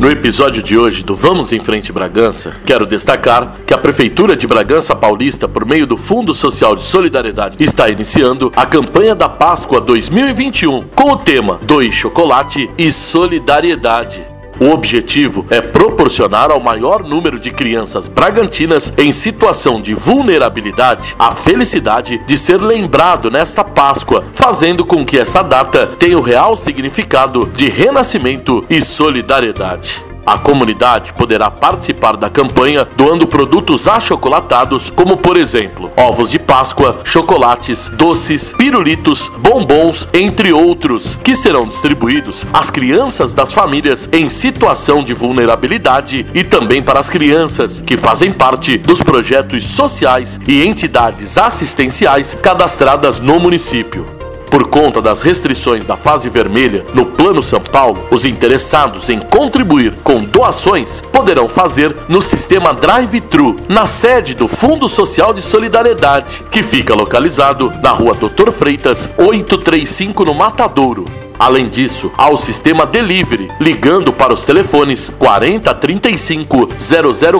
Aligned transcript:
No 0.00 0.08
episódio 0.08 0.62
de 0.62 0.78
hoje 0.78 1.02
do 1.02 1.12
Vamos 1.12 1.52
em 1.52 1.58
Frente 1.58 1.90
Bragança, 1.90 2.54
quero 2.64 2.86
destacar 2.86 3.56
que 3.66 3.74
a 3.74 3.78
Prefeitura 3.78 4.36
de 4.36 4.46
Bragança 4.46 4.94
Paulista, 4.94 5.48
por 5.48 5.66
meio 5.66 5.88
do 5.88 5.96
Fundo 5.96 6.32
Social 6.32 6.76
de 6.76 6.82
Solidariedade, 6.82 7.56
está 7.58 7.88
iniciando 7.90 8.52
a 8.54 8.64
campanha 8.64 9.12
da 9.12 9.28
Páscoa 9.28 9.80
2021 9.80 10.84
com 10.94 11.10
o 11.10 11.16
tema 11.16 11.58
Dois 11.66 11.92
Chocolate 11.94 12.70
e 12.78 12.92
Solidariedade. 12.92 14.22
O 14.60 14.70
objetivo 14.70 15.46
é 15.50 15.60
proporcionar 15.60 16.50
ao 16.50 16.58
maior 16.58 17.04
número 17.04 17.38
de 17.38 17.52
crianças 17.52 18.08
bragantinas 18.08 18.92
em 18.98 19.12
situação 19.12 19.80
de 19.80 19.94
vulnerabilidade 19.94 21.14
a 21.16 21.30
felicidade 21.30 22.18
de 22.26 22.36
ser 22.36 22.58
lembrado 22.60 23.30
nesta 23.30 23.62
Páscoa, 23.62 24.24
fazendo 24.34 24.84
com 24.84 25.04
que 25.04 25.16
essa 25.16 25.42
data 25.42 25.86
tenha 25.86 26.18
o 26.18 26.22
real 26.22 26.56
significado 26.56 27.48
de 27.54 27.68
renascimento 27.68 28.64
e 28.68 28.80
solidariedade. 28.80 30.07
A 30.28 30.36
comunidade 30.36 31.14
poderá 31.14 31.50
participar 31.50 32.14
da 32.14 32.28
campanha 32.28 32.84
doando 32.94 33.26
produtos 33.26 33.88
achocolatados, 33.88 34.90
como 34.90 35.16
por 35.16 35.38
exemplo, 35.38 35.90
ovos 35.96 36.30
de 36.30 36.38
Páscoa, 36.38 36.98
chocolates, 37.02 37.88
doces, 37.88 38.52
pirulitos, 38.52 39.32
bombons, 39.38 40.06
entre 40.12 40.52
outros, 40.52 41.14
que 41.24 41.34
serão 41.34 41.66
distribuídos 41.66 42.46
às 42.52 42.68
crianças 42.70 43.32
das 43.32 43.54
famílias 43.54 44.06
em 44.12 44.28
situação 44.28 45.02
de 45.02 45.14
vulnerabilidade 45.14 46.26
e 46.34 46.44
também 46.44 46.82
para 46.82 47.00
as 47.00 47.08
crianças 47.08 47.80
que 47.80 47.96
fazem 47.96 48.30
parte 48.30 48.76
dos 48.76 49.02
projetos 49.02 49.64
sociais 49.64 50.38
e 50.46 50.62
entidades 50.62 51.38
assistenciais 51.38 52.34
cadastradas 52.42 53.18
no 53.18 53.40
município. 53.40 54.17
Por 54.50 54.68
conta 54.68 55.00
das 55.02 55.22
restrições 55.22 55.84
da 55.84 55.96
fase 55.96 56.28
vermelha 56.28 56.84
no 56.94 57.04
Plano 57.06 57.42
São 57.42 57.60
Paulo, 57.60 58.02
os 58.10 58.24
interessados 58.24 59.10
em 59.10 59.20
contribuir 59.20 59.94
com 60.02 60.24
doações 60.24 61.02
poderão 61.12 61.48
fazer 61.48 61.94
no 62.08 62.22
sistema 62.22 62.72
Drive-Thru, 62.72 63.56
na 63.68 63.86
sede 63.86 64.34
do 64.34 64.48
Fundo 64.48 64.88
Social 64.88 65.34
de 65.34 65.42
Solidariedade, 65.42 66.42
que 66.50 66.62
fica 66.62 66.94
localizado 66.94 67.72
na 67.82 67.90
rua 67.90 68.14
Doutor 68.14 68.50
Freitas, 68.50 69.08
835 69.16 70.24
no 70.24 70.34
Matadouro. 70.34 71.04
Além 71.38 71.68
disso, 71.68 72.10
há 72.18 72.28
o 72.28 72.36
sistema 72.36 72.84
delivery, 72.84 73.48
ligando 73.60 74.12
para 74.12 74.32
os 74.32 74.44
telefones 74.44 75.08
4035 75.10 76.70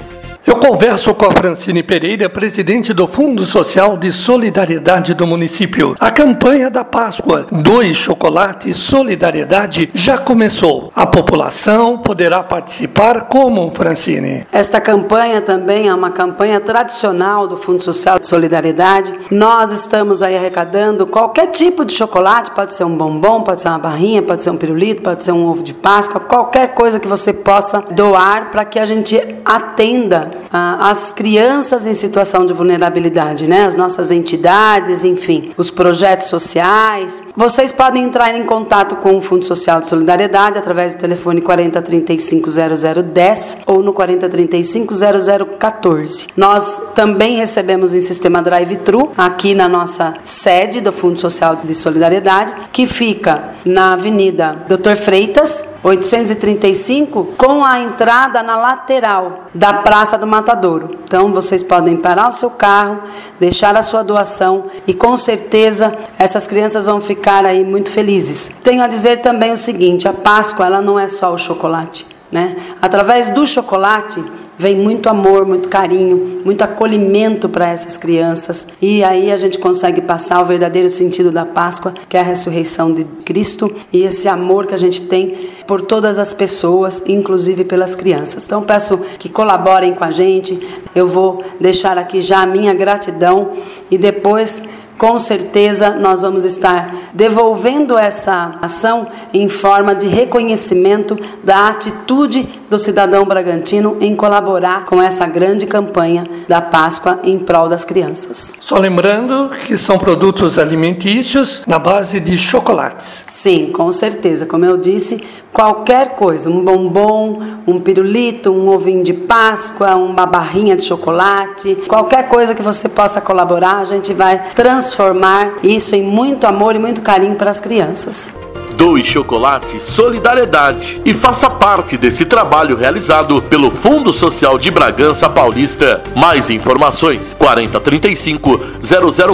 Eu 0.46 0.54
converso 0.58 1.12
com 1.12 1.24
a 1.24 1.30
Francine 1.32 1.82
Pereira, 1.82 2.30
presidente 2.30 2.92
do 2.92 3.08
Fundo 3.08 3.44
Social 3.44 3.96
de 3.96 4.12
Solidariedade 4.12 5.12
do 5.12 5.26
município. 5.26 5.96
A 5.98 6.08
campanha 6.12 6.70
da 6.70 6.84
Páscoa, 6.84 7.44
dois 7.50 7.96
chocolates 7.96 8.76
solidariedade, 8.76 9.90
já 9.92 10.16
começou. 10.16 10.92
A 10.94 11.04
população 11.04 11.98
poderá 11.98 12.44
participar 12.44 13.22
como, 13.22 13.72
Francine? 13.74 14.46
Esta 14.52 14.80
campanha 14.80 15.40
também 15.40 15.88
é 15.88 15.94
uma 15.94 16.10
campanha 16.12 16.60
tradicional 16.60 17.48
do 17.48 17.56
Fundo 17.56 17.82
Social 17.82 18.16
de 18.16 18.26
Solidariedade. 18.28 19.12
Nós 19.32 19.72
estamos 19.72 20.22
aí 20.22 20.36
arrecadando 20.36 21.08
qualquer 21.08 21.48
tipo 21.48 21.84
de 21.84 21.92
chocolate, 21.92 22.52
pode 22.52 22.72
ser 22.72 22.84
um 22.84 22.96
bombom, 22.96 23.42
pode 23.42 23.62
ser 23.62 23.68
uma 23.68 23.78
barrinha, 23.80 24.22
pode 24.22 24.44
ser 24.44 24.50
um 24.50 24.56
pirulito, 24.56 25.02
pode 25.02 25.24
ser 25.24 25.32
um 25.32 25.44
ovo 25.48 25.64
de 25.64 25.74
Páscoa, 25.74 26.20
qualquer 26.20 26.72
coisa 26.72 27.00
que 27.00 27.08
você 27.08 27.32
possa 27.32 27.82
doar 27.90 28.52
para 28.52 28.64
que 28.64 28.78
a 28.78 28.84
gente 28.84 29.20
atenda 29.44 30.35
ah, 30.52 30.90
as 30.90 31.12
crianças 31.12 31.86
em 31.86 31.94
situação 31.94 32.44
de 32.46 32.52
vulnerabilidade, 32.52 33.46
né? 33.46 33.64
As 33.64 33.74
nossas 33.76 34.10
entidades, 34.10 35.04
enfim, 35.04 35.50
os 35.56 35.70
projetos 35.70 36.26
sociais. 36.26 37.22
Vocês 37.36 37.70
podem 37.72 38.02
entrar 38.04 38.34
em 38.34 38.42
contato 38.44 38.96
com 38.96 39.16
o 39.16 39.20
Fundo 39.20 39.44
Social 39.44 39.80
de 39.80 39.86
Solidariedade 39.88 40.58
através 40.58 40.94
do 40.94 41.00
telefone 41.00 41.40
40350010 41.40 43.58
ou 43.66 43.82
no 43.82 43.92
40350014. 43.92 46.28
Nós 46.36 46.80
também 46.94 47.36
recebemos 47.36 47.94
em 47.94 48.00
sistema 48.00 48.40
drive-thru 48.42 49.10
aqui 49.16 49.54
na 49.54 49.68
nossa 49.68 50.14
sede 50.22 50.80
do 50.80 50.92
Fundo 50.92 51.18
Social 51.18 51.56
de 51.56 51.74
Solidariedade, 51.74 52.54
que 52.72 52.86
fica 52.86 53.50
na 53.64 53.92
Avenida 53.94 54.62
Dr. 54.68 54.94
Freitas, 54.96 55.64
835, 55.86 57.34
com 57.38 57.64
a 57.64 57.78
entrada 57.78 58.42
na 58.42 58.56
lateral 58.56 59.44
da 59.54 59.72
Praça 59.72 60.18
do 60.18 60.26
Matadouro. 60.26 60.98
Então 61.04 61.32
vocês 61.32 61.62
podem 61.62 61.96
parar 61.96 62.26
o 62.28 62.32
seu 62.32 62.50
carro, 62.50 63.02
deixar 63.38 63.76
a 63.76 63.82
sua 63.82 64.02
doação 64.02 64.64
e 64.84 64.92
com 64.92 65.16
certeza 65.16 65.96
essas 66.18 66.44
crianças 66.48 66.86
vão 66.86 67.00
ficar 67.00 67.46
aí 67.46 67.64
muito 67.64 67.92
felizes. 67.92 68.50
Tenho 68.64 68.82
a 68.82 68.88
dizer 68.88 69.18
também 69.20 69.52
o 69.52 69.56
seguinte, 69.56 70.08
a 70.08 70.12
Páscoa 70.12 70.66
ela 70.66 70.80
não 70.82 70.98
é 70.98 71.06
só 71.06 71.32
o 71.32 71.38
chocolate, 71.38 72.04
né? 72.32 72.56
Através 72.82 73.28
do 73.28 73.46
chocolate 73.46 74.20
vem 74.58 74.74
muito 74.74 75.08
amor, 75.08 75.44
muito 75.44 75.68
carinho, 75.68 76.40
muito 76.44 76.62
acolhimento 76.62 77.48
para 77.48 77.68
essas 77.68 77.96
crianças. 77.96 78.66
E 78.80 79.04
aí 79.04 79.30
a 79.30 79.36
gente 79.36 79.58
consegue 79.58 80.00
passar 80.00 80.40
o 80.40 80.44
verdadeiro 80.46 80.88
sentido 80.88 81.30
da 81.30 81.44
Páscoa, 81.44 81.92
que 82.08 82.16
é 82.16 82.20
a 82.20 82.22
ressurreição 82.22 82.92
de 82.92 83.04
Cristo 83.24 83.74
e 83.92 84.02
esse 84.04 84.28
amor 84.28 84.66
que 84.66 84.74
a 84.74 84.78
gente 84.78 85.02
tem 85.02 85.34
por 85.66 85.82
todas 85.82 86.18
as 86.18 86.32
pessoas, 86.32 87.02
inclusive 87.06 87.64
pelas 87.64 87.94
crianças. 87.94 88.44
Então 88.46 88.62
peço 88.62 88.98
que 89.18 89.28
colaborem 89.28 89.94
com 89.94 90.04
a 90.04 90.10
gente. 90.10 90.58
Eu 90.94 91.06
vou 91.06 91.44
deixar 91.60 91.98
aqui 91.98 92.20
já 92.20 92.40
a 92.42 92.46
minha 92.46 92.72
gratidão 92.72 93.50
e 93.90 93.98
depois 93.98 94.62
com 94.98 95.18
certeza 95.18 95.90
nós 95.90 96.22
vamos 96.22 96.44
estar 96.44 96.94
devolvendo 97.12 97.96
essa 97.98 98.58
ação 98.62 99.08
em 99.32 99.48
forma 99.48 99.94
de 99.94 100.06
reconhecimento 100.06 101.18
da 101.44 101.68
atitude 101.68 102.48
do 102.70 102.78
cidadão 102.78 103.24
bragantino 103.24 103.96
em 104.00 104.16
colaborar 104.16 104.84
com 104.86 105.00
essa 105.00 105.26
grande 105.26 105.66
campanha 105.66 106.24
da 106.48 106.60
Páscoa 106.60 107.20
em 107.22 107.38
prol 107.38 107.68
das 107.68 107.84
crianças. 107.84 108.52
Só 108.58 108.78
lembrando 108.78 109.50
que 109.66 109.76
são 109.78 109.98
produtos 109.98 110.58
alimentícios 110.58 111.62
na 111.66 111.78
base 111.78 112.18
de 112.18 112.36
chocolates. 112.38 113.24
Sim, 113.28 113.66
com 113.72 113.90
certeza. 113.92 114.46
Como 114.46 114.64
eu 114.64 114.76
disse, 114.76 115.22
qualquer 115.56 116.10
coisa, 116.10 116.50
um 116.50 116.62
bombom, 116.62 117.40
um 117.66 117.80
pirulito, 117.80 118.50
um 118.52 118.68
ovinho 118.68 119.02
de 119.02 119.14
Páscoa, 119.14 119.96
uma 119.96 120.26
barrinha 120.26 120.76
de 120.76 120.82
chocolate, 120.84 121.74
qualquer 121.88 122.28
coisa 122.28 122.54
que 122.54 122.60
você 122.60 122.90
possa 122.90 123.22
colaborar, 123.22 123.78
a 123.78 123.84
gente 123.84 124.12
vai 124.12 124.50
transformar 124.54 125.54
isso 125.62 125.96
em 125.96 126.02
muito 126.02 126.46
amor 126.46 126.76
e 126.76 126.78
muito 126.78 127.00
carinho 127.00 127.36
para 127.36 127.50
as 127.50 127.58
crianças. 127.58 128.34
Doe 128.76 129.02
chocolate 129.02 129.80
Solidariedade 129.80 131.00
e 131.04 131.12
faça 131.14 131.48
parte 131.48 131.96
desse 131.96 132.24
trabalho 132.26 132.74
realizado 132.76 133.40
pelo 133.40 133.70
Fundo 133.70 134.12
Social 134.12 134.58
de 134.58 134.70
Bragança 134.70 135.30
Paulista. 135.30 136.02
Mais 136.14 136.50
informações: 136.50 137.34
4035 137.38 138.60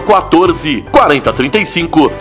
0014, 0.01 0.85
4035 0.93 2.13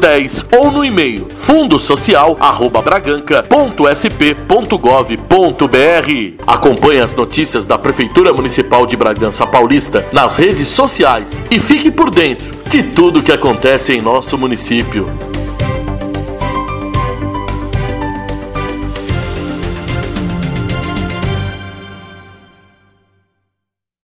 0010 0.00 0.46
ou 0.56 0.70
no 0.70 0.82
e-mail 0.82 1.28
fundosocial@braganca.sp.gov.br. 1.34 3.44
Acompanhe 6.46 7.00
as 7.00 7.14
notícias 7.14 7.66
da 7.66 7.76
Prefeitura 7.76 8.32
Municipal 8.32 8.86
de 8.86 8.96
Bragança 8.96 9.46
Paulista 9.46 10.06
nas 10.12 10.36
redes 10.36 10.68
sociais 10.68 11.42
e 11.50 11.58
fique 11.58 11.90
por 11.90 12.10
dentro 12.10 12.46
de 12.68 12.82
tudo 12.82 13.20
que 13.22 13.32
acontece 13.32 13.92
em 13.92 14.00
nosso 14.00 14.38
município. 14.38 15.12